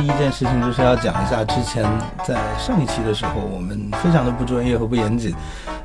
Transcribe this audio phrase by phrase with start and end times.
[0.00, 1.84] 第一件事情就是要讲一下之前
[2.24, 5.34] 在上一期的时候，我们非常的不专业和不严谨，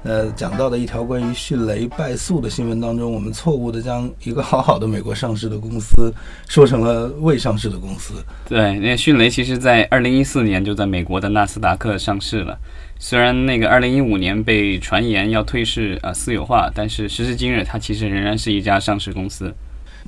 [0.04, 6.14] 呃，讲到的一条关于迅雷败诉的新闻当中，我们错误的将一个好好的美国上市的公司
[6.47, 8.14] 说成了未上市的公司。
[8.47, 12.57] 对，那迅雷其实在二零一四年就在美国的纳斯达克上市了。
[12.97, 19.54] 虽然那个二零一五年被传言要退市啊私有化，但是时至今日，它其实仍然是一家上市公司。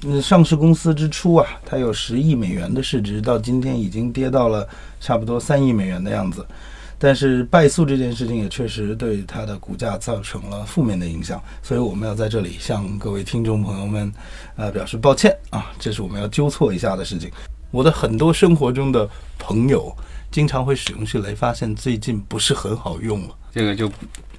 [0.04, 4.68] 嗯，上市公司之初啊，它有十亿美元的市值，到今天已经跌到了
[5.00, 6.46] 差不多三亿美元的样子。
[7.00, 14.12] 但是败诉这件事情也确实对它的股价造成了负面的影响，所以我们要在这里向各位听众朋友们，
[14.56, 17.32] 呃，表示抱歉啊，这是我们要纠错一下的事情。
[17.70, 19.08] 我的很多生活中的
[19.38, 19.96] 朋友
[20.32, 23.36] 经常会使用迅雷，发现最近不是很好用了。
[23.52, 23.92] 这个就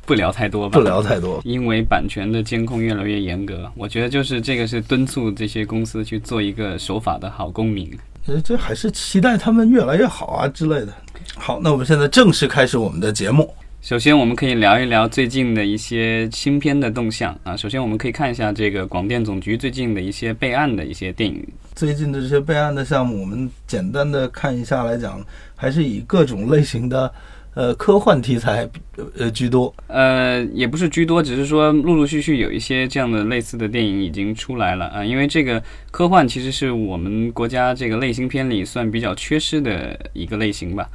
[0.09, 3.71] 不聊太多吧，不聊太多，因为版权的监控越来越严格。
[3.77, 7.87] 我觉得就是这个是敦促这些公司去做一个守法的好公民。
[8.25, 10.95] 呃，这还是期待他们越来越好啊之类的。
[11.37, 13.55] 好，那我们现在正式开始我们的节目。
[13.83, 17.55] 首先，我们可以聊一聊最近的一些新片的动向啊。
[17.55, 21.47] 首先，我们可以看一下这个广电总局最近的一些备案的一些电影。
[21.75, 25.21] 最近的这些备案的项目，我们简单的看一下来讲，
[25.55, 27.13] 还是以各种类型的。
[27.59, 28.71] 呃，科幻题材
[29.17, 35.05] 呃居多，呃，也不是居多，只是说陆陆续续有一些这样的类似的电影已经出来了啊。
[35.05, 40.89] 因为这个科幻其实是我们国家这个类型片里算比较缺失的一个类型吧。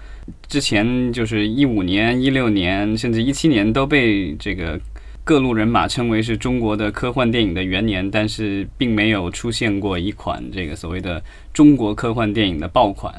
[0.48, 4.80] 之前就是一五年、一六年，甚至一七年都被这个
[5.26, 11.22] 各路人马称为是中国的科幻电影的元年，但是并没有出现过一款这个所谓的
[11.54, 13.14] 中国科幻电影的爆款。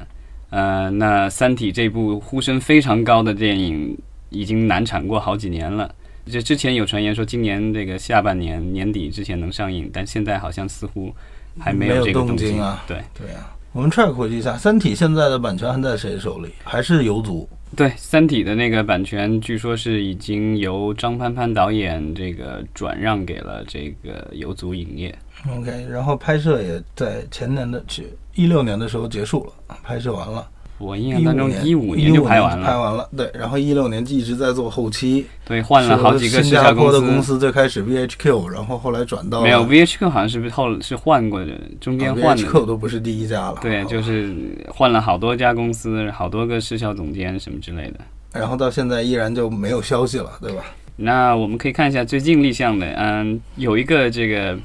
[0.55, 3.99] 呃，那《三体》这部呼声非常高的电影
[4.31, 5.93] 已经难产过好几年了。
[6.27, 11.13] 这之前有传言说今年这个下半年年底之前能上映，但现在好像似乎
[11.59, 12.85] 还没有这个动静啊。
[12.87, 16.49] 对对啊，我们 track 回去一下，《三体》现在的版权还在谁手里？
[16.63, 17.49] 还是游族？
[17.77, 25.17] 对，《三体》的那个版权据说是已经由张潘潘导演这个转让给了这个游族影业。
[25.51, 30.49] OK，然后拍摄也在前年的去一六年的时候结束了，拍摄完了。
[30.79, 33.09] 我印象当中一五年就拍完了，拍完了。
[33.17, 35.25] 对，然后一六年一直在做后期。
[35.45, 42.43] 对，换了好几个新加坡的公司，最开始 VHQ，然后后来转到没有 VHQ，好像是不是后是换过的，中间换的。
[42.43, 43.59] VHQ 都不是第一家了。
[43.63, 44.35] 对，就是
[44.69, 48.01] 换了好多家公司，好多个视效总监什么之类的。
[48.33, 50.65] 然后到现在依然就没有消息了，对吧？
[50.97, 54.59] 那我们可以看一下最近立项的，嗯，有一个这个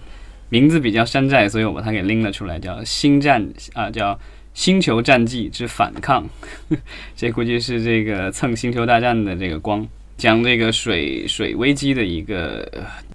[0.50, 4.20] 名字比较山寨，所以我把它给拎了出来，叫《星战》啊，叫。
[4.54, 6.28] 星球战记之反抗，
[7.16, 9.88] 这估计是这个蹭星球大战的这个光，
[10.18, 12.70] 讲这个水水危机的一个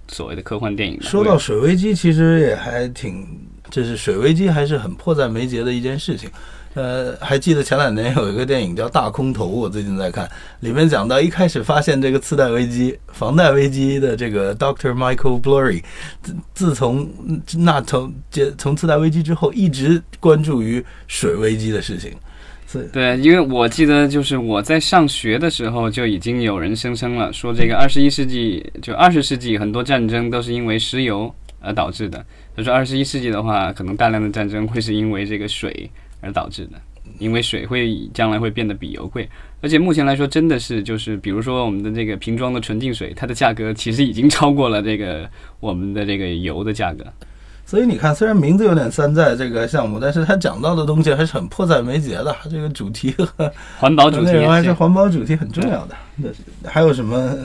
[0.07, 0.99] 所谓的科幻电影。
[1.01, 3.27] 说到水危机，其实也还挺，
[3.69, 6.29] 就是水危机还是很迫在眉睫的一件事情。
[6.75, 15.81] 呃，还记得前两年有一个电影叫《大空头》，我最近在看，里面讲到一开始发现这个次贷危机、房贷危机的这个 Doctor Michael Blurry，
[16.21, 17.09] 自自从
[17.57, 22.11] 那从接从次贷危机之后，一直关注于水危机的事情。
[22.91, 32.25] 对，因为我记得就是我在上学的时候就已经有人声称了，说这个二十一世纪就二十世纪很多战争都是因为石油而导致的。
[32.53, 35.89] 他说二十一世纪的话，可能大量的战争会是因为这个水。
[36.21, 36.73] 而导致的，
[37.19, 39.29] 因为水会将来会变得比油贵，
[39.61, 47.05] 而且目前来说真的是就是，比如说我们的这个瓶装的纯净水，它的价格其实已经超过了这个我们的这个油的价格。
[47.65, 52.35] 所以你看，虽然名字有点山寨这个项目，但是它讲到的东西还是很迫在眉睫的。
[52.49, 55.95] 这个主题和环保主题还是环保主题很重要的。
[56.15, 56.29] 那
[56.69, 57.35] 还有什么？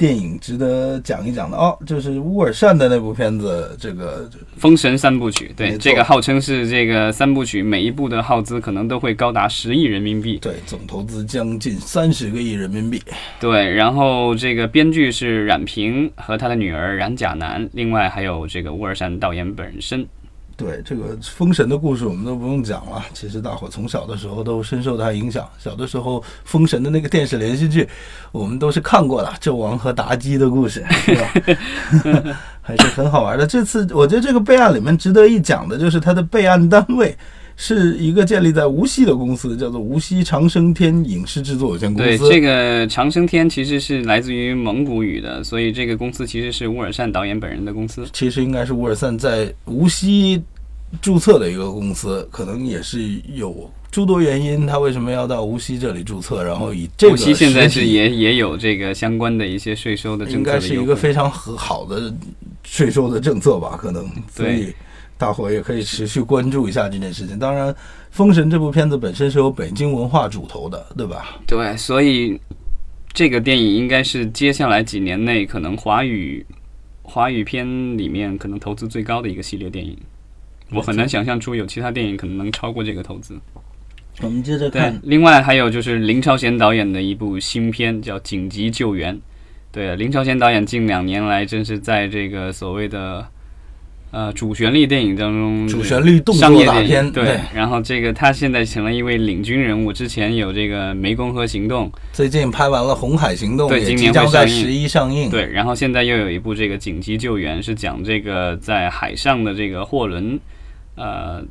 [0.00, 5.48] 电影值得讲一讲的哦，就是乌尔善的那部片子，这个《封神三部曲》。
[5.54, 10.38] 对，这个号称是这个三部曲每一部的耗资可能都会高达十亿人民币。
[10.38, 13.02] 对，总投资将近三十个亿人民币。
[13.38, 20.06] 对，然后这个编剧是冉平和他的女儿冉甲男，另外还有这个乌尔善导演本身。
[20.60, 23.02] 对这个封神的故事，我们都不用讲了。
[23.14, 25.48] 其实大伙从小的时候都深受他影响。
[25.58, 27.88] 小的时候，封神的那个电视连续剧，
[28.30, 32.36] 我们都是看过的，纣王和妲己的故事， 是吧？
[32.60, 33.46] 还是很好玩的。
[33.46, 37.16] 这次我觉得这个备案里面值得一讲的就是它的备案单位
[37.62, 42.16] 是一个建立在无锡的公司，叫做无锡长生天影视制作有限公司。
[42.16, 48.06] 对，这个长生天其实是来自于蒙古语的，所以这个公司其实是乌尔善导演本人的公司。
[48.14, 50.42] 其实应该是乌尔善在无锡。
[51.00, 53.00] 注册的一个公司，可能也是
[53.32, 56.42] 有诸多原因，他为什么要到无锡这里注册？
[56.42, 62.12] 然后以这个无锡现在是也也有这个相关的一些税收的政策，应该是一个非常很好的
[62.64, 63.78] 税收的政策吧？
[63.80, 64.04] 可能
[64.34, 64.74] 所以
[65.20, 67.38] 大伙也可以持续关注一下这件事情。
[67.38, 67.68] 当然，
[68.10, 71.38] 《封神》这部片子本身是由北京文化主投的，对吧？
[71.46, 72.40] 对，所以
[73.12, 76.44] 这个电影应该是接下来几年内可能华语
[77.02, 77.66] 华语片
[77.98, 79.94] 里面可能投资最高的一个系列电影。
[80.72, 83.38] 我很难想象出有其他电影可能能超过这个投资。
[84.22, 89.14] 我们接着看，，另外还有就是林超贤导演的一部新片叫《紧急救援》。
[89.70, 93.26] 对，林超贤导演近两年来真是在这个所谓的
[94.10, 97.38] 呃主旋律电影当中，主旋律动作大片，影对。
[97.54, 105.30] 然后这个他现在成了一位领军人物，之前有这个《湄公河行动》，最近拍完了《红海行动》，对今年即将在会上映十一上映。
[105.30, 110.38] 对，然后现在又有一部这个紧急救援，是讲这个在海上的这个货轮，
[110.94, 111.42] 呃。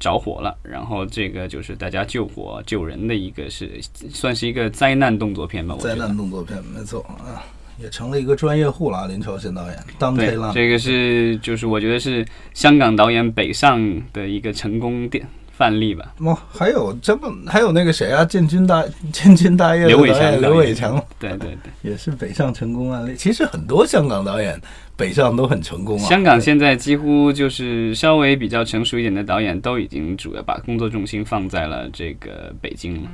[0.00, 3.70] 着火了，然后这个就是大家救火救人的一个是
[4.10, 5.94] 算是一个灾难动作片吧，我觉灾。
[5.94, 7.44] 难动作片，没错啊，
[7.82, 9.06] 也成了一个专业户了啊。
[9.06, 12.24] 林超贤导演，当对黑，浪，这个是就是我觉得是
[12.54, 13.80] 香港导演北上
[14.12, 16.14] 的一个成功典范例吧。
[16.18, 23.14] 哦，还有这么还有那个谁啊，建军大建军大业的刘伟强刘伟强对对对， 也是北上成功案例。
[23.16, 24.60] 其实很多香港导演
[24.96, 26.04] 北上都很成功啊。
[26.04, 33.10] 香港现在几乎就是稍微比较成熟一点的导演都已经主要把工作重心放在了这个北京了。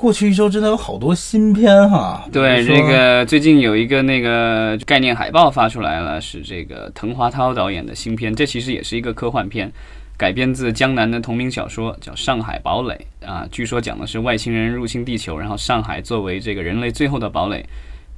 [0.00, 2.26] 过去一周真的有好多新片哈。
[2.32, 9.70] 对，这个最近有一个那个概念海报发出来了，是这个滕华涛导演的新片，这其实也是一个科幻片，
[10.16, 13.46] 改编自江南的同名小说，叫《上海堡垒》啊。
[13.52, 17.62] 据说讲的是外星人入侵地球，然后上海作为这个人类最后的堡垒，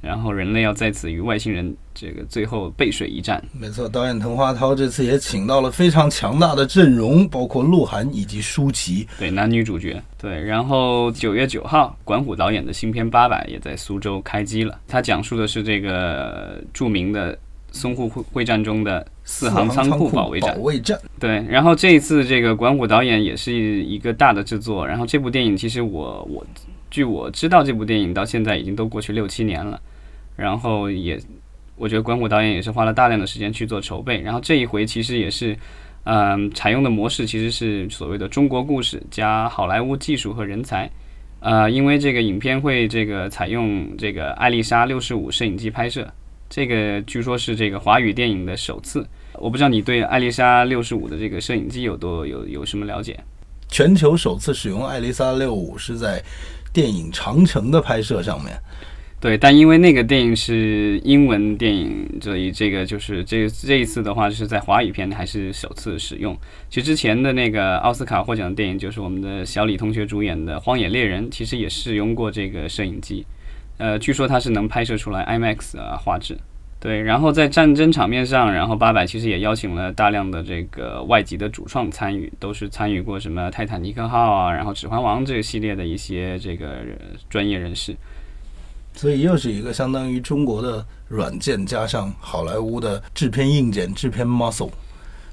[0.03, 3.41] 然后人类要在此与外星人这个最后背水一战。
[3.57, 9.07] 没错，导演滕华涛这次也请到了非常强大的阵容，包括鹿晗以及舒淇。
[9.17, 9.99] 对，男女主角。
[10.21, 14.77] 对，然后九月九号，管虎导演的新片《八佰》也在苏州开机了。
[14.87, 17.37] 他讲述的是这个著名的
[17.71, 20.61] 淞沪会会战中的四行仓库保卫战保。
[20.61, 26.45] 卫战，对，然后这一次这个管虎导演也是一个大的制作，然后这部电影其实我我
[26.91, 29.81] 据我知道，这部电影到现在已经都过去六七年了，
[30.35, 31.19] 然后也
[31.75, 35.57] 我觉得关谷导演也是花了大量的时间去做筹备，然后这一回其实也是。
[36.05, 40.91] 嗯，采用的模式其实是所谓的中国故事加好莱坞技术和人才，
[41.39, 46.05] 呃，因为这个影片会这个采用这个艾丽莎六十五摄影机拍摄，
[46.49, 49.07] 这个据说是这个华语电影的首次。
[49.35, 53.17] 我不知道你对艾丽莎六十五的这个摄影机有多有有什么了解？
[53.69, 56.21] 全球首次使用艾丽莎六五是在
[56.73, 58.53] 电影《长城》的拍摄上面。
[59.23, 66.37] 对，但因为那个电影是英文电影，所以这个就是这这一次的话是在华语片还是首次使用。
[66.69, 73.25] 其实之前的那个奥斯卡获奖的电影就是我们的小李同学主演的《荒野猎人》，其实也试用过这个摄影机。
[73.77, 76.37] 呃，据说它是能拍摄出来 IMAX 啊画质。
[76.81, 86.79] 对，然后在战争场面上，然后八百其实也邀请了大量的这个外籍的主创参与，都是参与过什么泰坦尼克号啊，然后指环王这个系列的一些这个
[87.29, 87.95] 专业人士。
[88.95, 94.69] 所以又是一个相当于中国的软件加上好莱坞的制片硬件、制片 muscle。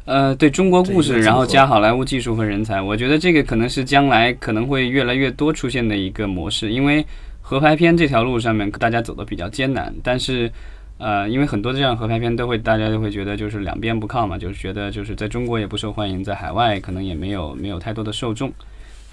[0.07, 6.73] 呃，对中国故事，然后加好莱坞技术和人才，我觉得这个可能是将来可能会越来越多出现的一个模式。
[6.73, 7.05] 因为
[7.41, 10.51] 合拍片这条路上面大家走的比较艰难，但是
[10.99, 18.53] 呃，因为很多这样合拍片都会大家都会觉得就是两边不靠嘛，就是觉得就是在中国也不受欢迎，在海外可能也没有没有太多的受众。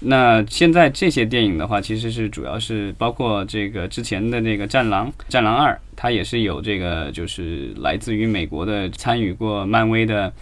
[0.00, 10.32] 那现在这些电影的话，其实是主要是包括这个之前的那个《战狼》《战狼二》，它也是有这个就是来自于美国的参与过漫威的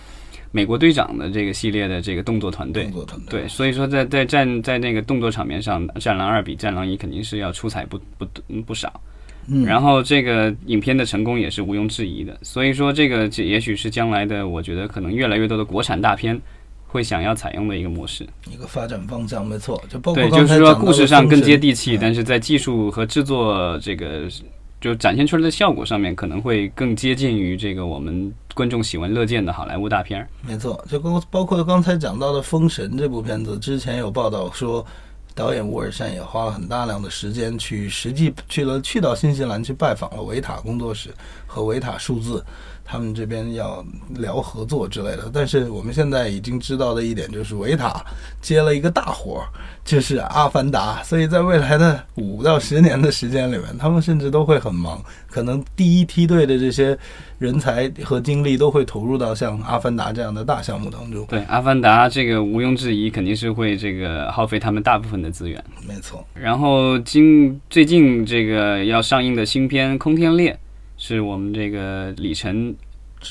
[0.52, 2.92] 美国队长的这个系列的这个动作团队动。
[2.92, 3.40] 作团队。
[3.40, 9.00] 对，所以说在在战在那个动作场面上，《战狼二》比《战狼一》肯定是要出彩不不嗯不少。
[9.48, 16.38] 嗯，然后这个影片的成功也是毋庸置疑的，所以说这个这也许是将来的，我觉得可能越来越多的国产大片
[16.86, 18.26] 会想要采用的一个模式。
[18.50, 24.28] 一个发展方向，没错，就包括对，刚就是说故事上更接地气，嗯但是在技术和制作这个
[24.80, 30.28] 就展现出来的效果上面，可能会更接近于这个我们观众喜闻乐见的好莱坞大片儿。
[30.46, 34.84] 没错，就包包括刚才讲到的《封神》这部片子，之前有报道说，
[35.34, 41.10] 导演沃尔善也花了很大量的时间去实际去了去到新西兰去拜访了维塔工作室
[41.46, 42.44] 和维塔数字，
[42.86, 45.30] 他们这边要聊合作之类的。
[45.32, 48.04] 但是我们现在已经知道的一点就是，维塔
[48.40, 49.46] 接了一个大活儿，
[49.84, 56.96] 就是《阿凡达》，所以在未来的五到十年的时间里面，他们甚至都会很忙，可能第一梯队的这些
[57.38, 61.26] 人才和精力都会投入到像《阿凡达》这样的大项目当中。
[61.26, 65.62] 对，《阿凡达》这个毋庸置疑肯定是会这个耗费他们大部分的资源。
[65.86, 70.52] 没错，然后今最近这个要上映的新片《空天猎》，
[71.06, 72.74] 是我们这个李晨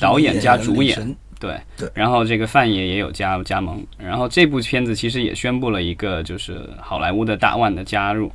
[0.00, 8.32] 导演加主演对对然后这个范爷也有加加盟，然后这部片子其实也宣布了一个就是好莱坞的大腕的加入，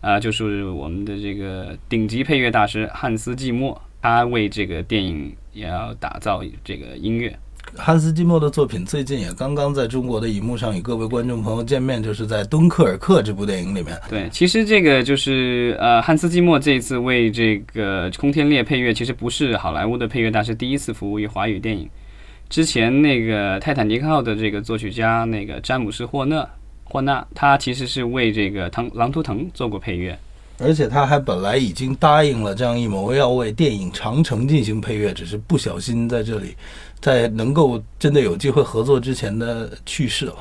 [0.00, 7.36] 啊、就是我们的这个顶级配乐大师汉斯季默，他为这个电影也要打造这个音乐。
[7.76, 13.98] 汉斯季默的作品最近也刚刚在中国的荧幕上与各位观众朋友见面，就是在《敦刻尔克》这部电影里面。
[14.08, 21.88] 对，其实这个就是呃，汉斯季默这一次为这个《空天猎》配乐，其实不是好莱坞的配乐大师第一次服务于华语电影。
[22.48, 26.48] 之前那个《泰坦尼克号》的这个作曲家那个詹姆斯霍纳
[26.84, 30.16] 霍纳，他其实是为这个《唐狼图腾》做过配乐。
[30.64, 36.56] 而且他还本来已经答应了张艺谋要为电影《长城》进行配乐，只是不小心在这里，
[37.00, 40.36] 在能够真的有机会合作之前的去世了。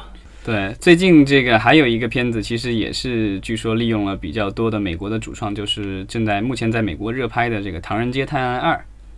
[0.46, 8.76] 对，最近这个还有一个片子，其实也是据说利用了比较多的美国的主创，就是正在目前在美国热拍的这个《唐人街探案二》。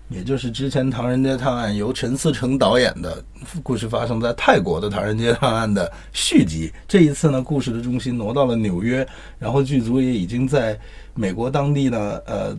[0.07, 3.24] 也就是之前《唐人街探案》由陈思诚导演的
[3.63, 6.71] 故事发生在泰国的《唐人街探案》的续集。
[6.88, 9.05] 这一次呢，故事的中心挪到了纽约，
[9.39, 10.79] 然后剧组也已经在
[11.15, 12.55] 美国当地呢，呃，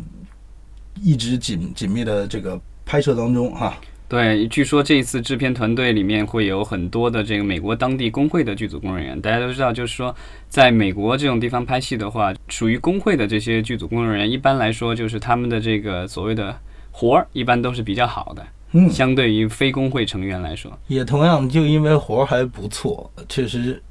[1.03, 9.21] 一直紧紧密的这个拍摄当中哈、对，据说这一次制片团队里面会有很多的这个美国当地工会的剧组工作人员。
[9.21, 10.15] 大家都知道，就是说，
[10.49, 16.57] 在美国这种地方拍戏的话，属于工会的这些剧组工作人员，一般来说就是他们的这个所谓的
[16.99, 20.73] 活儿，一般都是比较好的，嗯，相对于非工会成员来说。
[20.87, 23.83] 也同样就因为活儿还不错，确实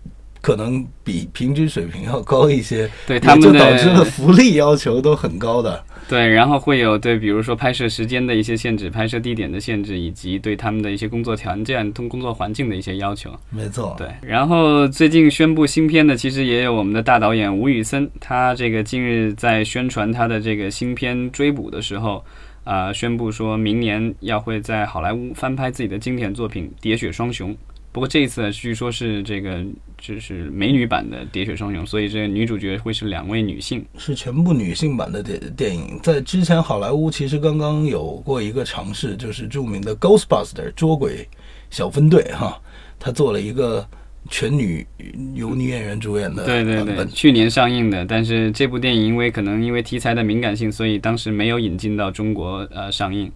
[0.42, 5.84] 可能比平均水平要高一些，对他们就导致了的福利要求都很高的。
[6.08, 13.32] 对，然后会有对，比如说拍摄时间的一些限制、拍摄地点的限制，以及对他们的一些工作条件、工工作环境的一些要求。
[13.52, 22.24] 没错，对，然后最近宣布新片的，其实也有我们的大导演吴宇森，他这个近日在宣传他的这个新片《追捕》的时候，
[22.66, 27.54] 啊、宣布说明年要会在好莱坞翻拍自己的经典作品《喋血双雄》。
[27.94, 29.64] 不过这一次据说是这个
[29.98, 33.86] 就是美女版的《喋血双雄》，所以这个女主角会是两位女性。
[33.98, 35.98] 是全部女性版的电电影。
[36.04, 41.26] 在之前，好莱坞其实刚刚有过一个尝试，就是著名的《Ghostbuster》捉鬼
[41.70, 42.60] 小分队哈，
[43.00, 43.88] 他做了一个
[44.30, 44.86] 全女
[45.34, 53.32] 由女演员主演的对对对，去年上映的，但是这部电影因为可能因为题材的敏感性，所以当时没有引进到中国呃上映。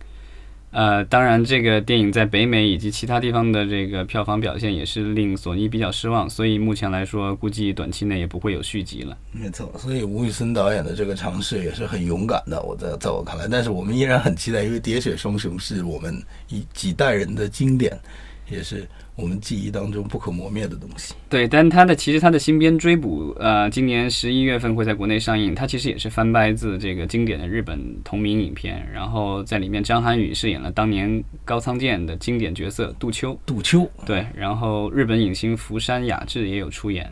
[0.72, 9.17] 呃，当然，这个电影在北美以及其他地方的这个票房表现也是令索尼比较失望，所以目前来说，估计短期内也不会有续集了。
[9.31, 17.98] 没错，所以吴宇森导演的这个尝试也是很勇敢的，我在在我看来，但是我们依然很期待，因为《喋血双雄》是我们一几代人的经典，
[18.51, 21.13] 也是我们记忆当中不可磨灭的东西。
[21.29, 25.53] 对，但它的其实它的新编《追捕》呃，今年十一月份会在国内上映。
[25.53, 33.38] 它其实也是翻拍自这个经典的日本同名影片，然后在里面张涵予饰演了当年高仓健的经典角色杜秋。
[33.46, 37.10] 杜秋，对，然后日本影星福山雅治也有出演。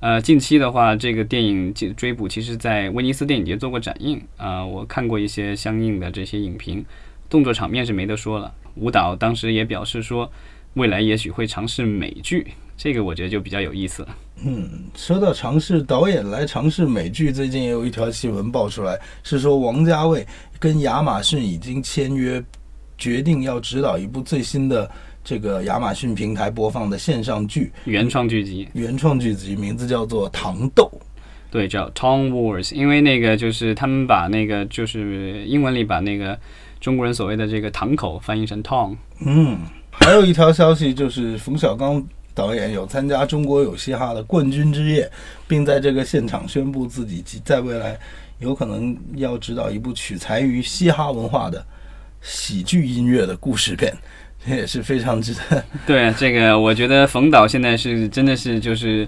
[0.00, 6.84] 呃，近期的话，这个电影《追捕》其实在威尼斯电影节做过展映啊、我看过一些相应的这些影评，
[7.30, 8.52] 动作场面是没得说了。
[8.74, 10.30] 舞蹈当时也表示说，
[10.74, 14.08] 未来也许会尝试美剧，这个我觉得就比较有意思了。
[14.44, 20.26] 嗯，说到尝试导演来尝试美剧，最近也有一条新闻爆出来，是说王家卫
[20.58, 22.42] 跟亚马逊已经签约，
[22.96, 24.90] 决定要指导一部最新的
[25.22, 30.90] 这个亚马逊平台播放的线上剧原创剧集，原创剧集，名字叫做《糖豆》。
[31.50, 36.36] 对，叫 Tong Wars，因为那个就是他们把那个就是英文里把那个
[36.82, 38.96] 中国人所谓的这个堂口翻译成 Tong。
[39.24, 39.56] 嗯，
[39.88, 45.08] 还有一条消息就是冯小刚导演有参加中国有嘻哈的冠军之夜，
[45.46, 47.96] 并在这个现场宣布自己即在未来
[48.40, 51.64] 有可能要指导一部取材于嘻哈文化的
[52.20, 53.96] 喜剧音乐的故事片，
[54.44, 55.64] 这 也是非常值得。
[55.86, 59.06] 对这个，我觉得冯导现在是真的是就是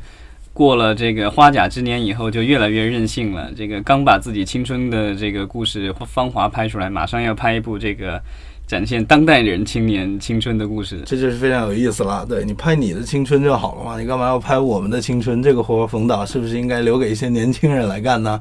[0.54, 3.50] 过了这个花甲之年以后，就越来越任性了。
[3.54, 8.23] 这个刚把自己青春的这个故事芳华拍出来，马上要拍一部这个
[8.66, 11.02] 展现当代人青年青春的故事。
[11.04, 12.25] 这就是非常有意思了。
[12.26, 15.42] 对你拍你的青春就好了嘛，你干嘛要拍我们的青春？
[15.42, 18.40] 这个活儿冯导是不是应该留给一些年轻人来干呢？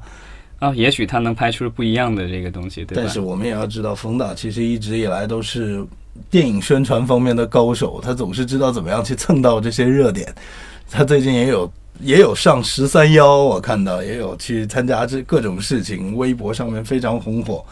[0.60, 3.01] 啊、也许他能拍出不一样的这个东西，对吧？
[3.03, 5.86] 但是我们也要知道，冯导其实一直以来都是
[6.29, 10.34] 电影宣传方面的高手，他总是知道怎么样去蹭到这些热点。
[10.89, 11.70] 他最近也有
[12.00, 17.64] 也有上十三幺，我看到也有去参加这各种事情，微博上面非常红火。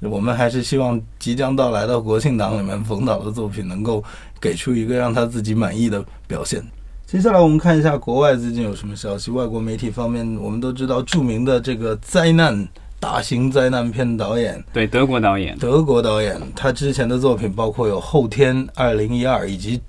[0.00, 4.02] 我们还是希望即将到来的国庆档里面，冯导的作品能够
[4.40, 6.62] 给出一个让他自己满意的表现。
[7.06, 9.30] 接下来我们看一下国外最近有什么消息。
[9.30, 12.68] 外国媒体方面，我们都知道著名的这个灾难
[13.00, 16.40] 大型灾难片导演，对，德国导演，德国导演。
[16.54, 19.80] 他之前的作品包括有《后天》《二零一二》，以及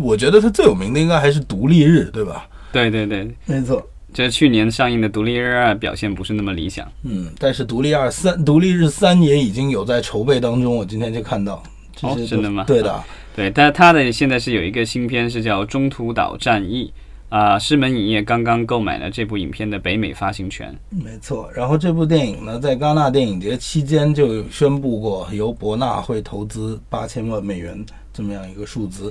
[0.00, 2.48] 我觉得他最有名的应该还是《独立日》，对吧？
[2.72, 3.86] 对对对，没错。
[4.12, 6.90] 这去年上映的《独立日二》表现不是那么理想。
[7.02, 11.62] 嗯，但是《独立二三》《独立日三》也已经有在筹备当中，我今天就看到。
[12.00, 12.64] 哦，真的吗？
[12.66, 13.04] 对的，
[13.36, 13.50] 对。
[13.50, 16.92] 但他的现在是有一个新片，是叫《中途岛战役》。
[17.34, 20.70] 啊，狮门影业刚刚购买了这部影片的北美发行权。
[20.90, 29.10] 没错，然后这部电影呢，在戛纳电影节期间就宣布过，由博纳会投资八千万美元这么样一个数字，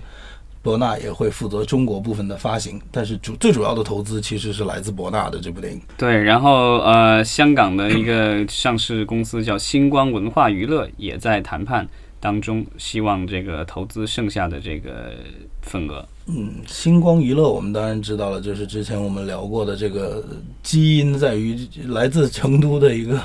[0.61, 5.81] 博纳也会负责中国部分的发行，但是主最主要的投资其实是来自博纳的这部电影。
[5.97, 11.87] 对，然后呃，香港的一个上市公司叫星光文化娱乐也在谈判
[12.19, 15.13] 当中，希望这个投资剩下的这个
[15.61, 16.05] 份额。
[16.27, 20.23] 嗯，星光娱乐我们当然知道了，就是之前我们聊过的这个
[20.61, 23.19] 基因在于来自成都的一个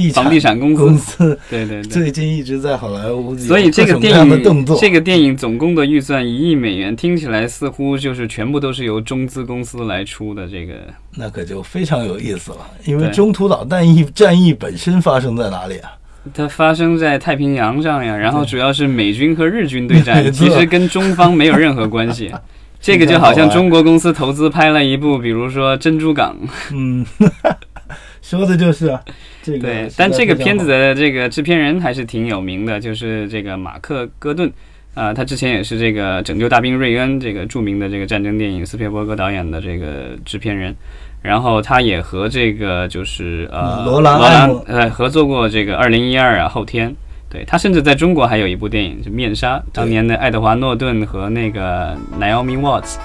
[0.00, 10.72] 地产地产公司，对对对，最近一直在好莱坞，所以这个电影这个电影总共的预算一亿美元，听起来似乎就是全部都是由中资公司来出的，这个。
[11.16, 15.90] 那可就非常有意思了，因为中途岛战役战役本身发生在哪里啊？
[16.32, 22.32] 它发生在太平洋上呀，然后主要是美军和日军对战，其实跟中方没有任何关系。
[22.80, 26.34] 这个就好像中国公司投资拍了一部，比如说《珍珠港》。
[26.72, 27.04] 嗯，
[28.22, 28.98] 说的就是啊，
[29.42, 29.58] 这个。
[29.60, 34.50] 对，但这个片子的这个制片人还是挺有名的，就是这个马克·戈顿
[34.94, 40.74] 啊，他之前也是这个《拯救大兵瑞恩》这个著名的这个战争电影斯皮尔伯格导演的这个制片人。
[41.22, 46.96] 然后他也和这个就是呃罗兰罗兰呃合作过这个二零一二啊后天，
[47.28, 52.96] 对他甚至在中国还有一部电影就面纱，当年的爱德华诺顿和那个 Naomi Watts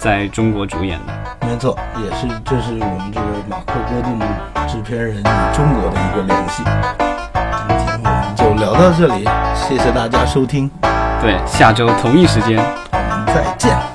[0.00, 1.12] 在中国主演的，
[1.46, 4.18] 没错，也是这是我们这个马克戈顿
[4.66, 6.62] 制片人与中国的一个联系。
[7.68, 10.70] 今天我们就聊到这里，谢谢大家收听，
[11.20, 12.56] 对，下周同一时间
[12.92, 13.89] 我们再见。